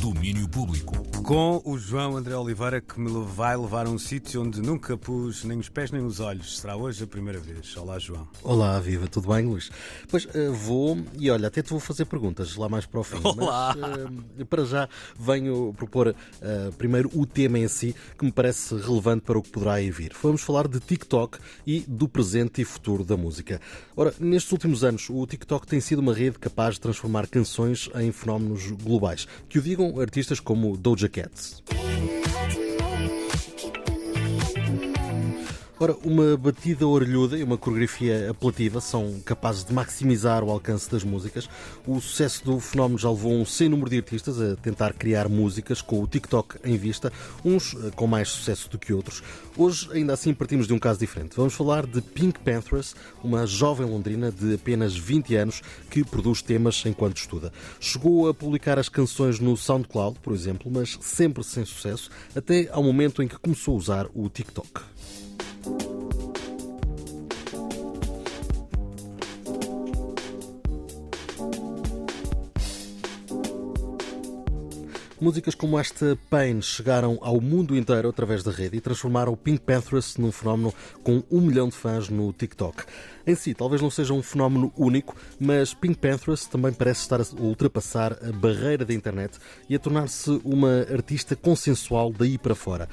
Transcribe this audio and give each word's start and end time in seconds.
Domínio 0.00 0.48
Público. 0.48 0.96
Com 1.22 1.60
o 1.62 1.78
João 1.78 2.16
André 2.16 2.34
Oliveira, 2.34 2.80
que 2.80 2.98
me 2.98 3.10
vai 3.26 3.54
levar 3.54 3.86
a 3.86 3.90
um 3.90 3.98
sítio 3.98 4.42
onde 4.42 4.62
nunca 4.62 4.96
pus 4.96 5.44
nem 5.44 5.58
os 5.58 5.68
pés 5.68 5.90
nem 5.90 6.02
os 6.02 6.18
olhos. 6.18 6.58
Será 6.58 6.74
hoje 6.74 7.04
a 7.04 7.06
primeira 7.06 7.38
vez. 7.38 7.76
Olá, 7.76 7.98
João. 7.98 8.26
Olá, 8.42 8.80
viva, 8.80 9.06
tudo 9.06 9.28
bem, 9.28 9.44
Luís? 9.44 9.70
Pois 10.08 10.24
uh, 10.24 10.52
vou, 10.54 10.98
e 11.18 11.30
olha, 11.30 11.48
até 11.48 11.62
te 11.62 11.68
vou 11.68 11.78
fazer 11.78 12.06
perguntas 12.06 12.56
lá 12.56 12.66
mais 12.66 12.86
para 12.86 13.00
o 13.00 13.04
fim. 13.04 13.20
Olá! 13.22 13.76
Mas 13.76 14.40
uh, 14.40 14.46
para 14.46 14.64
já 14.64 14.88
venho 15.18 15.74
propor 15.76 16.08
uh, 16.08 16.72
primeiro 16.78 17.10
o 17.14 17.26
tema 17.26 17.58
em 17.58 17.68
si, 17.68 17.94
que 18.18 18.24
me 18.24 18.32
parece 18.32 18.74
relevante 18.76 19.24
para 19.26 19.38
o 19.38 19.42
que 19.42 19.50
poderá 19.50 19.74
aí 19.74 19.90
vir. 19.90 20.12
Vamos 20.22 20.40
falar 20.40 20.66
de 20.66 20.80
TikTok 20.80 21.38
e 21.66 21.80
do 21.86 22.08
presente 22.08 22.62
e 22.62 22.64
futuro 22.64 23.04
da 23.04 23.18
música. 23.18 23.60
Ora, 23.94 24.14
nestes 24.18 24.50
últimos 24.50 24.82
anos, 24.82 25.10
o 25.10 25.26
TikTok 25.26 25.66
tem 25.66 25.78
sido 25.78 25.98
uma 25.98 26.14
rede 26.14 26.38
capaz 26.38 26.76
de 26.76 26.80
transformar 26.80 27.26
canções 27.26 27.90
em 27.96 28.10
fenómenos 28.10 28.70
globais. 28.70 29.28
Que 29.48 29.58
o 29.58 29.62
digam 29.62 29.89
artistas 29.98 30.40
como 30.40 30.76
Doja 30.76 31.08
Cat. 31.08 31.32
Ora, 35.82 35.96
uma 36.04 36.36
batida 36.36 36.86
orelhuda 36.86 37.38
e 37.38 37.42
uma 37.42 37.56
coreografia 37.56 38.30
apelativa 38.30 38.82
são 38.82 39.18
capazes 39.24 39.64
de 39.64 39.72
maximizar 39.72 40.44
o 40.44 40.50
alcance 40.50 40.90
das 40.90 41.02
músicas. 41.02 41.48
O 41.86 41.98
sucesso 42.02 42.44
do 42.44 42.60
fenómeno 42.60 42.98
já 42.98 43.08
levou 43.08 43.32
um 43.32 43.46
sem 43.46 43.66
número 43.66 43.88
de 43.88 43.96
artistas 43.96 44.38
a 44.38 44.56
tentar 44.56 44.92
criar 44.92 45.26
músicas 45.26 45.80
com 45.80 46.02
o 46.02 46.06
TikTok 46.06 46.58
em 46.64 46.76
vista, 46.76 47.10
uns 47.42 47.74
eh, 47.74 47.90
com 47.96 48.06
mais 48.06 48.28
sucesso 48.28 48.68
do 48.68 48.78
que 48.78 48.92
outros. 48.92 49.22
Hoje, 49.56 49.88
ainda 49.90 50.12
assim, 50.12 50.34
partimos 50.34 50.66
de 50.66 50.74
um 50.74 50.78
caso 50.78 51.00
diferente. 51.00 51.34
Vamos 51.34 51.54
falar 51.54 51.86
de 51.86 52.02
Pink 52.02 52.40
Panthers, 52.40 52.94
uma 53.24 53.46
jovem 53.46 53.86
londrina 53.86 54.30
de 54.30 54.56
apenas 54.56 54.94
20 54.94 55.34
anos 55.36 55.62
que 55.88 56.04
produz 56.04 56.42
temas 56.42 56.84
enquanto 56.84 57.16
estuda. 57.16 57.50
Chegou 57.80 58.28
a 58.28 58.34
publicar 58.34 58.78
as 58.78 58.90
canções 58.90 59.40
no 59.40 59.56
SoundCloud, 59.56 60.18
por 60.18 60.34
exemplo, 60.34 60.70
mas 60.70 60.98
sempre 61.00 61.42
sem 61.42 61.64
sucesso, 61.64 62.10
até 62.36 62.68
ao 62.70 62.82
momento 62.82 63.22
em 63.22 63.28
que 63.28 63.38
começou 63.38 63.76
a 63.76 63.78
usar 63.78 64.06
o 64.12 64.28
TikTok. 64.28 64.82
Músicas 75.20 75.54
como 75.54 75.78
esta 75.78 76.18
Pain 76.30 76.62
chegaram 76.62 77.18
ao 77.20 77.42
mundo 77.42 77.76
inteiro 77.76 78.08
através 78.08 78.42
da 78.42 78.50
rede 78.50 78.78
e 78.78 78.80
transformaram 78.80 79.34
o 79.34 79.36
Pink 79.36 79.60
Panthers 79.60 80.16
num 80.16 80.32
fenómeno 80.32 80.72
com 81.02 81.22
um 81.30 81.42
milhão 81.42 81.68
de 81.68 81.76
fãs 81.76 82.08
no 82.08 82.32
TikTok. 82.32 82.84
Em 83.30 83.36
si, 83.36 83.54
talvez 83.54 83.80
não 83.80 83.90
seja 83.90 84.12
um 84.12 84.24
fenómeno 84.24 84.72
único, 84.76 85.14
mas 85.38 85.72
Pink 85.72 85.98
Panthers 85.98 86.46
também 86.46 86.72
parece 86.72 87.02
estar 87.02 87.20
a 87.20 87.24
ultrapassar 87.38 88.18
a 88.28 88.32
barreira 88.32 88.84
da 88.84 88.92
internet 88.92 89.38
e 89.68 89.76
a 89.76 89.78
tornar-se 89.78 90.40
uma 90.44 90.80
artista 90.92 91.36
consensual 91.36 92.12
daí 92.12 92.36
para 92.36 92.56
fora. 92.56 92.88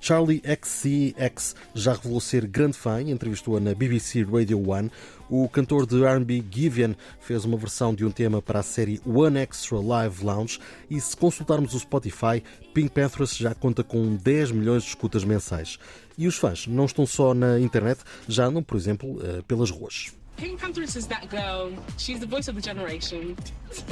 Charlie 0.00 0.40
XCX 0.44 1.56
já 1.74 1.94
revelou 1.94 2.20
ser 2.20 2.46
grande 2.46 2.76
fã 2.76 3.02
e 3.02 3.10
entrevistou-a 3.10 3.58
na 3.58 3.74
BBC 3.74 4.22
Radio 4.22 4.60
1. 4.60 4.90
O 5.28 5.48
cantor 5.48 5.86
de 5.86 6.04
R&B 6.04 6.44
Givian 6.48 6.94
fez 7.18 7.44
uma 7.44 7.56
versão 7.56 7.92
de 7.92 8.04
um 8.04 8.12
tema 8.12 8.40
para 8.40 8.60
a 8.60 8.64
série 8.64 9.00
One 9.04 9.38
Extra 9.38 9.80
Live 9.80 10.24
Lounge 10.24 10.60
e 10.88 11.00
se 11.00 11.16
consultarmos 11.16 11.74
o 11.74 11.80
Spotify, 11.80 12.42
Pink 12.72 12.90
Panthers 12.90 13.36
já 13.36 13.54
conta 13.54 13.82
com 13.82 14.14
10 14.14 14.52
milhões 14.52 14.84
de 14.84 14.90
escutas 14.90 15.24
mensais. 15.24 15.78
E 16.20 16.28
os 16.28 16.36
fãs 16.36 16.66
não 16.66 16.84
estão 16.84 17.06
só 17.06 17.32
na 17.32 17.58
internet, 17.58 18.02
já 18.28 18.44
andam, 18.44 18.62
por 18.62 18.76
exemplo, 18.76 19.18
eh, 19.24 19.40
pelas 19.48 19.70
ruas. 19.70 20.12
Pink 20.36 20.60
Panthers 20.60 20.94
is 20.94 21.06
that 21.06 21.26
girl. 21.30 21.72
She's 21.96 22.20
the 22.20 22.26
voice 22.26 22.46
of 22.50 22.60
the 22.60 22.62
generation. 22.62 23.34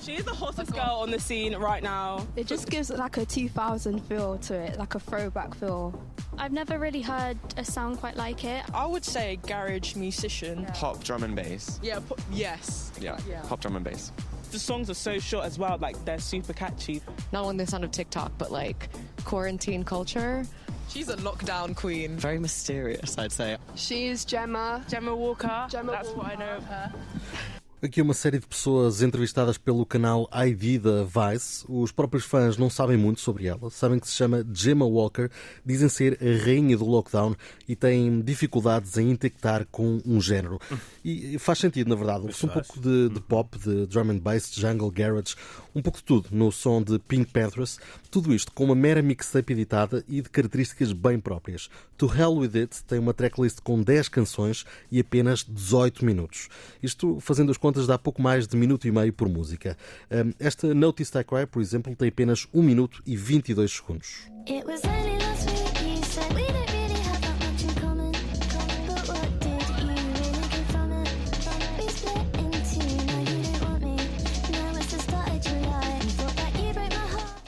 She 0.00 0.12
is 0.14 0.24
the 0.24 0.32
hottest 0.32 0.72
girl 0.72 1.02
on 1.02 1.10
the 1.10 1.18
scene 1.18 1.54
right 1.58 1.82
now. 1.82 2.26
It 2.34 2.46
just 2.46 2.70
gives 2.70 2.88
like 2.90 3.18
a 3.18 3.26
2000 3.26 4.00
feel 4.08 4.38
to 4.46 4.54
it, 4.54 4.78
like 4.78 4.94
a 4.94 4.98
throwback 5.00 5.54
feel. 5.54 5.92
I've 6.38 6.52
never 6.52 6.78
really 6.78 7.02
heard 7.02 7.36
a 7.58 7.64
sound 7.64 7.98
quite 7.98 8.16
like 8.16 8.42
it. 8.44 8.62
I 8.72 8.86
would 8.86 9.04
say 9.04 9.36
garage 9.46 9.96
musician. 9.96 10.64
Pop 10.72 11.04
drum 11.04 11.22
and 11.22 11.36
bass. 11.36 11.78
Yeah, 11.82 11.98
pu- 12.00 12.16
yes. 12.32 12.92
Yeah, 12.98 13.18
Yeah. 13.28 13.42
pop 13.42 13.60
drum 13.60 13.76
and 13.76 13.84
bass. 13.84 14.10
The 14.52 14.58
songs 14.58 14.88
are 14.88 14.94
so 14.94 15.18
short 15.18 15.44
as 15.44 15.58
well, 15.58 15.76
like 15.78 16.02
they're 16.06 16.18
super 16.20 16.54
catchy. 16.54 17.02
not 17.32 17.44
only 17.44 17.62
the 17.64 17.70
sound 17.70 17.84
of 17.84 17.90
TikTok, 17.90 18.32
but 18.38 18.50
like 18.50 18.88
quarantine 19.24 19.84
culture. 19.84 20.46
She's 20.90 21.08
a 21.08 21.16
lockdown 21.18 21.76
queen. 21.76 22.16
Very 22.16 22.40
mysterious, 22.40 23.16
I'd 23.16 23.30
say. 23.30 23.56
She's 23.76 24.24
Gemma. 24.24 24.84
Gemma 24.88 25.14
Walker, 25.14 25.68
Gemma 25.70 25.92
that's 25.92 26.10
what 26.10 26.26
I 26.26 26.34
know 26.34 26.56
of 26.56 26.64
her. 26.64 26.92
Aqui 27.82 28.02
uma 28.02 28.12
série 28.12 28.38
de 28.38 28.46
pessoas 28.46 29.00
entrevistadas 29.00 29.56
pelo 29.56 29.86
canal 29.86 30.28
ID 30.34 30.82
da 30.82 31.02
Vice. 31.02 31.64
Os 31.66 31.90
próprios 31.90 32.26
fãs 32.26 32.58
não 32.58 32.68
sabem 32.68 32.94
muito 32.94 33.22
sobre 33.22 33.46
ela, 33.46 33.70
sabem 33.70 33.98
que 33.98 34.06
se 34.06 34.12
chama 34.12 34.46
Gemma 34.52 34.84
Walker, 34.84 35.30
dizem 35.64 35.88
ser 35.88 36.18
a 36.20 36.44
rainha 36.44 36.76
do 36.76 36.84
lockdown 36.84 37.34
e 37.66 37.74
têm 37.74 38.20
dificuldades 38.20 38.98
em 38.98 39.08
intectar 39.08 39.66
com 39.70 39.98
um 40.04 40.20
género. 40.20 40.60
E 41.02 41.38
faz 41.38 41.58
sentido, 41.58 41.88
na 41.88 41.96
verdade. 41.96 42.26
Um 42.26 42.48
pouco 42.48 42.78
de, 42.78 43.08
de 43.08 43.20
pop, 43.22 43.58
de 43.58 43.86
drum 43.86 44.10
and 44.10 44.18
bass, 44.18 44.50
de 44.50 44.60
jungle 44.60 44.90
garage, 44.90 45.34
um 45.74 45.80
pouco 45.80 45.96
de 45.96 46.04
tudo 46.04 46.28
no 46.30 46.52
som 46.52 46.82
de 46.82 46.98
Pink 46.98 47.32
Panthers. 47.32 47.78
Tudo 48.10 48.34
isto 48.34 48.52
com 48.52 48.64
uma 48.64 48.74
mera 48.74 49.00
mixtape 49.00 49.54
editada 49.54 50.04
e 50.06 50.20
de 50.20 50.28
características 50.28 50.92
bem 50.92 51.18
próprias. 51.18 51.70
To 51.96 52.12
Hell 52.14 52.34
With 52.34 52.58
It 52.58 52.84
tem 52.84 52.98
uma 52.98 53.14
tracklist 53.14 53.60
com 53.62 53.82
10 53.82 54.08
canções 54.08 54.66
e 54.90 55.00
apenas 55.00 55.44
18 55.48 56.04
minutos. 56.04 56.48
Isto, 56.82 57.18
fazendo 57.20 57.50
as 57.50 57.56
contas, 57.56 57.69
dá 57.86 57.98
pouco 57.98 58.20
mais 58.20 58.46
de 58.46 58.56
minuto 58.56 58.86
e 58.86 58.90
meio 58.90 59.12
por 59.12 59.28
música. 59.28 59.76
Esta 60.38 60.74
Notice 60.74 61.16
I 61.18 61.24
Cry, 61.24 61.46
por 61.46 61.62
exemplo, 61.62 61.94
tem 61.94 62.08
apenas 62.08 62.46
1 62.52 62.62
minuto 62.62 63.02
e 63.06 63.16
22 63.16 63.70
segundos. 63.70 64.30
It 64.48 65.19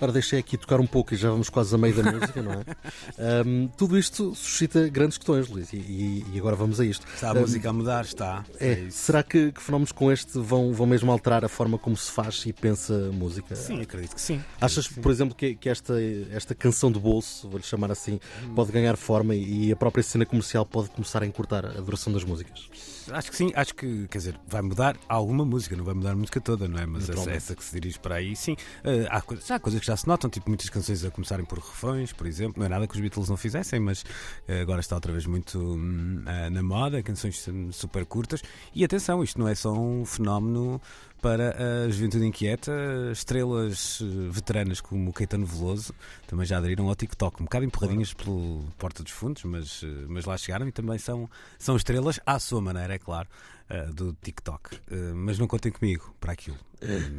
Ora, 0.00 0.12
deixei 0.12 0.38
aqui 0.38 0.56
tocar 0.56 0.80
um 0.80 0.86
pouco 0.86 1.12
e 1.14 1.16
já 1.16 1.30
vamos 1.30 1.48
quase 1.50 1.74
a 1.74 1.78
meio 1.78 1.94
da 1.94 2.02
música, 2.10 2.40
não 2.42 2.52
é? 2.52 2.64
Hum, 3.44 3.68
tudo 3.76 3.98
isto 3.98 4.34
suscita 4.34 4.88
grandes 4.88 5.18
questões, 5.18 5.48
Luís, 5.48 5.72
e, 5.72 5.76
e- 5.76 6.24
e 6.34 6.38
agora 6.38 6.54
vamos 6.56 6.78
a 6.80 6.84
isto. 6.84 7.04
Está 7.14 7.30
a 7.30 7.34
Hum, 7.34 7.40
música 7.40 7.70
a 7.70 7.72
mudar? 7.72 8.04
Está. 8.04 8.44
É, 8.60 8.72
isso. 8.74 8.98
será 8.98 9.22
que, 9.22 9.50
que 9.52 9.60
fenómenos 9.62 9.92
com 9.92 10.10
este 10.12 10.38
vão, 10.38 10.72
vão 10.72 10.86
mesmo 10.86 11.10
alterar 11.10 11.44
a 11.44 11.48
forma 11.48 11.78
como 11.78 11.96
se 11.96 12.10
faz 12.12 12.44
e 12.46 12.52
pensa 12.52 13.10
música? 13.12 13.54
Sim, 13.56 13.80
acredito 13.82 14.14
que 14.14 14.20
sim. 14.20 14.40
Achas, 14.60 14.86
por 14.88 15.10
exemplo, 15.10 15.34
que, 15.34 15.54
que 15.54 15.68
esta, 15.68 15.94
esta 16.32 16.54
canção 16.54 16.92
de 16.92 16.98
bolso, 16.98 17.48
vou-lhe 17.48 17.64
chamar 17.64 17.90
assim, 17.90 18.20
pode 18.54 18.70
ganhar 18.72 18.96
forma 18.96 19.34
e 19.34 19.72
a 19.72 19.76
própria 19.76 20.02
cena 20.02 20.24
comercial 20.24 20.64
pode 20.64 20.90
começar 20.90 21.22
a 21.22 21.26
encurtar 21.26 21.64
a 21.66 21.80
duração 21.80 22.12
das 22.12 22.24
músicas? 22.24 22.68
Acho 23.10 23.30
que 23.30 23.36
sim, 23.36 23.50
acho 23.54 23.74
que, 23.74 24.06
quer 24.08 24.18
dizer, 24.18 24.34
vai 24.46 24.60
mudar 24.60 24.94
alguma 25.08 25.42
música, 25.44 25.74
não 25.74 25.82
vai 25.84 25.94
mudar 25.94 26.10
a 26.12 26.16
música 26.16 26.40
toda, 26.42 26.68
não 26.68 26.78
é? 26.78 26.84
Mas 26.84 27.08
essa, 27.08 27.30
essa 27.30 27.56
que 27.56 27.64
se 27.64 27.72
dirige 27.80 27.98
para 27.98 28.16
aí, 28.16 28.36
sim. 28.36 28.54
Eh, 28.84 29.06
há, 29.10 29.22
coisas, 29.22 29.50
há 29.50 29.58
coisas 29.58 29.80
que 29.80 29.86
já 29.88 29.96
se 29.96 30.06
notam, 30.06 30.28
tipo 30.28 30.50
muitas 30.50 30.68
canções 30.68 31.02
a 31.02 31.10
começarem 31.10 31.46
por 31.46 31.58
refrões, 31.58 32.12
por 32.12 32.26
exemplo. 32.26 32.58
Não 32.58 32.66
é 32.66 32.68
nada 32.68 32.86
que 32.86 32.94
os 32.94 33.00
Beatles 33.00 33.26
não 33.30 33.38
fizessem, 33.38 33.80
mas 33.80 34.04
eh, 34.46 34.60
agora 34.60 34.80
está 34.80 34.94
outra 34.94 35.10
vez 35.12 35.24
muito 35.24 35.78
ah, 36.26 36.50
na 36.50 36.62
moda, 36.62 37.02
canções 37.02 37.48
hum, 37.48 37.72
super 37.72 38.04
curtas. 38.04 38.42
E 38.74 38.84
atenção, 38.84 39.24
isto 39.24 39.40
não 39.40 39.48
é 39.48 39.54
só 39.54 39.72
um 39.72 40.04
fenómeno 40.04 40.78
para 41.20 41.84
a 41.86 41.88
juventude 41.90 42.24
inquieta, 42.24 42.72
estrelas 43.12 44.00
eh, 44.02 44.28
veteranas 44.30 44.80
como 44.80 45.10
o 45.10 45.12
Caetano 45.12 45.44
Veloso 45.46 45.92
também 46.26 46.46
já 46.46 46.58
aderiram 46.58 46.88
ao 46.88 46.94
TikTok, 46.96 47.40
um 47.42 47.44
bocado 47.44 47.64
empurradinhas 47.64 48.12
pelo 48.14 48.64
Porta 48.78 49.02
dos 49.02 49.12
Fundos, 49.12 49.42
mas, 49.44 49.82
eh, 49.84 50.04
mas 50.08 50.24
lá 50.24 50.36
chegaram 50.36 50.66
e 50.68 50.72
também 50.72 50.98
são, 50.98 51.28
são 51.58 51.76
estrelas 51.76 52.20
à 52.24 52.38
sua 52.38 52.60
maneira, 52.60 52.94
é 52.94 52.98
claro, 52.98 53.28
eh, 53.68 53.86
do 53.86 54.12
TikTok. 54.22 54.78
Mas 55.14 55.38
não 55.38 55.46
contem 55.46 55.70
comigo 55.72 56.14
para 56.20 56.32
aquilo. 56.32 56.56
Hum, 56.82 57.18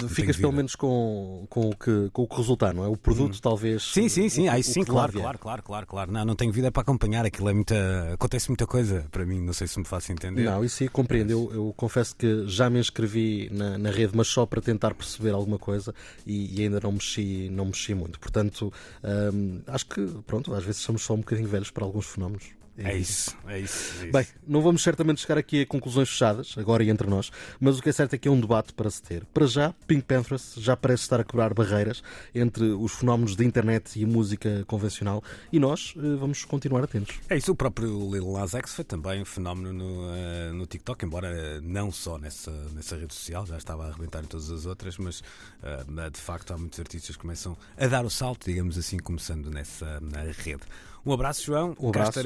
não 0.00 0.08
Ficas 0.08 0.36
pelo 0.36 0.52
menos 0.52 0.76
com, 0.76 1.46
com, 1.48 1.70
o 1.70 1.76
que, 1.76 2.10
com 2.12 2.22
o 2.22 2.28
que 2.28 2.36
resultar, 2.36 2.72
não 2.74 2.84
é? 2.84 2.88
O 2.88 2.96
produto, 2.96 3.40
talvez. 3.40 3.82
Sim, 3.82 4.08
sim, 4.08 4.28
sim, 4.28 4.46
o- 4.46 4.52
aí 4.52 4.62
sim, 4.62 4.84
claro, 4.84 5.12
claro, 5.12 5.38
claro, 5.38 5.62
claro, 5.62 5.86
claro. 5.86 6.12
Não, 6.12 6.24
não 6.24 6.36
tenho 6.36 6.52
vida 6.52 6.70
para 6.70 6.82
acompanhar, 6.82 7.24
aquilo 7.26 7.48
é 7.48 7.54
muita. 7.54 8.12
Acontece 8.12 8.48
muita 8.50 8.66
coisa 8.66 9.06
para 9.10 9.24
mim, 9.26 9.40
não 9.40 9.52
sei 9.54 9.66
se 9.66 9.78
me 9.78 9.84
faço 9.84 10.12
entender. 10.12 10.44
Não, 10.44 10.62
isso 10.64 10.82
aí 10.82 10.88
compreendo. 10.88 11.30
Eu, 11.30 11.50
eu 11.52 11.74
confesso 11.76 12.14
que 12.14 12.46
já 12.46 12.68
me 12.70 12.78
inscrevi 12.78 13.29
na, 13.50 13.78
na 13.78 13.90
rede, 13.90 14.12
mas 14.14 14.28
só 14.28 14.46
para 14.46 14.60
tentar 14.60 14.94
perceber 14.94 15.30
alguma 15.30 15.58
coisa 15.58 15.94
e, 16.26 16.58
e 16.58 16.62
ainda 16.62 16.80
não 16.80 16.92
mexi, 16.92 17.48
não 17.50 17.66
mexi 17.66 17.94
muito. 17.94 18.18
Portanto, 18.18 18.72
hum, 19.32 19.60
acho 19.66 19.86
que, 19.86 20.06
pronto, 20.26 20.54
às 20.54 20.64
vezes 20.64 20.80
somos 20.80 21.02
só 21.02 21.14
um 21.14 21.18
bocadinho 21.18 21.48
velhos 21.48 21.70
para 21.70 21.84
alguns 21.84 22.06
fenómenos. 22.06 22.59
É 22.84 22.96
isso, 22.96 23.36
é 23.46 23.58
isso. 23.58 24.02
é 24.02 24.04
isso. 24.04 24.12
Bem, 24.12 24.26
não 24.46 24.62
vamos 24.62 24.82
certamente 24.82 25.20
chegar 25.20 25.38
aqui 25.38 25.62
a 25.62 25.66
conclusões 25.66 26.08
fechadas, 26.08 26.54
agora 26.56 26.82
e 26.82 26.90
entre 26.90 27.08
nós, 27.08 27.30
mas 27.60 27.78
o 27.78 27.82
que 27.82 27.88
é 27.88 27.92
certo 27.92 28.14
é 28.14 28.18
que 28.18 28.28
é 28.28 28.30
um 28.30 28.40
debate 28.40 28.72
para 28.72 28.90
se 28.90 29.02
ter. 29.02 29.24
Para 29.26 29.46
já, 29.46 29.74
Pink 29.86 30.02
Panthers 30.02 30.54
já 30.56 30.76
parece 30.76 31.02
estar 31.02 31.20
a 31.20 31.24
quebrar 31.24 31.52
barreiras 31.54 32.02
entre 32.34 32.64
os 32.64 32.92
fenómenos 32.92 33.36
da 33.36 33.44
internet 33.44 33.98
e 33.98 34.04
a 34.04 34.06
música 34.06 34.64
convencional 34.66 35.22
e 35.52 35.58
nós 35.58 35.94
eh, 35.96 36.16
vamos 36.18 36.44
continuar 36.44 36.84
atentos. 36.84 37.18
É 37.28 37.36
isso, 37.36 37.52
o 37.52 37.54
próprio 37.54 38.10
Lil 38.10 38.32
Nas 38.32 38.54
X 38.54 38.74
foi 38.74 38.84
também 38.84 39.20
um 39.20 39.24
fenómeno 39.24 39.72
no, 39.72 40.14
eh, 40.14 40.52
no 40.52 40.66
TikTok, 40.66 41.04
embora 41.04 41.28
eh, 41.28 41.60
não 41.62 41.90
só 41.92 42.18
nessa, 42.18 42.50
nessa 42.74 42.96
rede 42.96 43.14
social, 43.14 43.46
já 43.46 43.58
estava 43.58 43.84
a 43.84 43.88
arrebentar 43.88 44.22
em 44.22 44.26
todas 44.26 44.50
as 44.50 44.66
outras, 44.66 44.96
mas 44.98 45.22
de 46.12 46.20
facto 46.20 46.52
há 46.52 46.58
muitos 46.58 46.78
artistas 46.78 47.16
que 47.16 47.22
começam 47.22 47.56
a 47.76 47.86
dar 47.86 48.04
o 48.04 48.10
salto, 48.10 48.46
digamos 48.46 48.78
assim, 48.78 48.98
começando 48.98 49.50
nessa 49.50 50.00
na 50.00 50.22
rede. 50.22 50.62
Um 51.04 51.12
abraço, 51.12 51.44
João. 51.44 51.74
Um 51.80 51.90
Cá 51.90 52.00
abraço. 52.00 52.20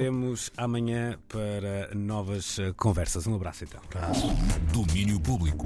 Amanhã 0.56 1.18
para 1.28 1.94
novas 1.94 2.58
eh, 2.58 2.72
conversas. 2.76 3.26
Um 3.26 3.34
abraço 3.34 3.64
então. 3.64 3.80
Domínio 4.72 5.20
público. 5.20 5.64